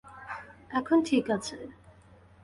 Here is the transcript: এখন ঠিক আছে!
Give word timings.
এখন 0.71 0.97
ঠিক 1.09 1.25
আছে! 1.35 1.57